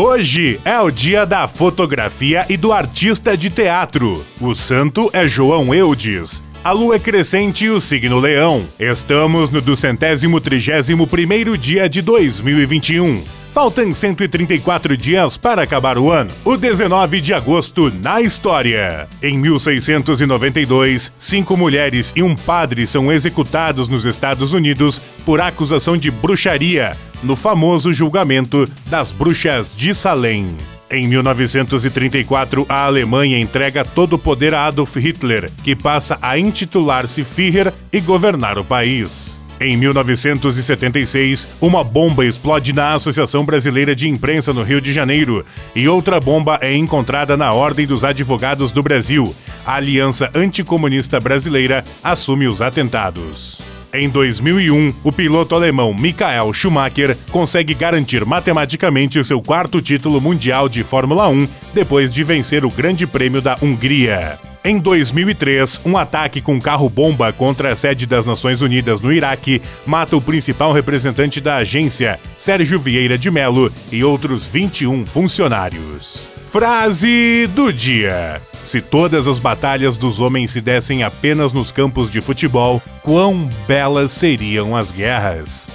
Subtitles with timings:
[0.00, 4.24] Hoje é o dia da fotografia e do artista de teatro.
[4.40, 6.40] O santo é João Eudes.
[6.62, 8.64] A lua é crescente e o signo leão.
[8.78, 13.37] Estamos no duzentésimo trigésimo primeiro dia de 2021.
[13.52, 16.30] Faltam 134 dias para acabar o ano.
[16.44, 19.08] O 19 de agosto na história.
[19.22, 26.10] Em 1692, cinco mulheres e um padre são executados nos Estados Unidos por acusação de
[26.10, 30.56] bruxaria no famoso julgamento das bruxas de Salem.
[30.90, 37.24] Em 1934, a Alemanha entrega todo o poder a Adolf Hitler, que passa a intitular-se
[37.24, 39.37] Führer e governar o país.
[39.60, 45.44] Em 1976, uma bomba explode na Associação Brasileira de Imprensa no Rio de Janeiro
[45.74, 49.34] e outra bomba é encontrada na Ordem dos Advogados do Brasil.
[49.66, 53.58] A Aliança Anticomunista Brasileira assume os atentados.
[53.92, 60.68] Em 2001, o piloto alemão Michael Schumacher consegue garantir matematicamente o seu quarto título mundial
[60.68, 64.38] de Fórmula 1 depois de vencer o Grande Prêmio da Hungria.
[64.68, 70.14] Em 2003, um ataque com carro-bomba contra a sede das Nações Unidas no Iraque mata
[70.14, 76.28] o principal representante da agência, Sérgio Vieira de Mello, e outros 21 funcionários.
[76.52, 82.20] Frase do dia: Se todas as batalhas dos homens se dessem apenas nos campos de
[82.20, 85.66] futebol, quão belas seriam as guerras.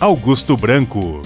[0.00, 1.22] Augusto Branco